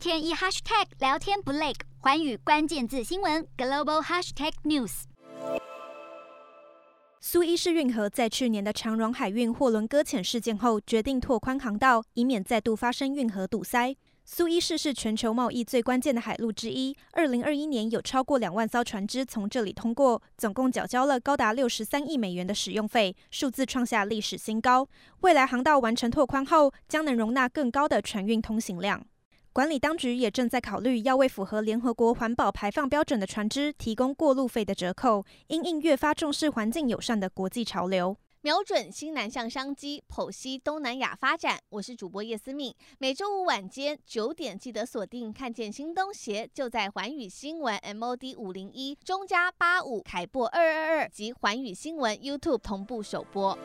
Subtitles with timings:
[0.00, 5.02] 天一 hashtag 聊天不累，寰宇关键字新闻 global hashtag news。
[7.20, 13.94] 苏伊士运河在去年的长荣海运货轮搁浅事件后，决定拓宽航道，以免再度发生运河堵塞。
[14.24, 24.88] 苏伊士是全球贸易最关键的海路之一，二零二一年有超过两万艘船只从这里通过，总共缴交了高达六十三亿美元的使用费，数字创下历史新高。
[25.20, 29.04] 未来航道完成拓宽后，将能容纳更高的船运通行量。
[29.52, 38.16] 管理当局也正在考虑要为符合联合国环保排放标准的船只提供过路费的折扣，因应越发重视环境友善的国际潮流。
[38.42, 41.58] 瞄准新南向商机，剖析东南亚发展。
[41.68, 45.32] 我是主播叶思敏，每周五晚间九点记得锁定。
[45.32, 53.58] 看见新东协就在环宇新闻 MOD 五零一中加八五凯播二二二及环宇新闻 YouTube 同步首播。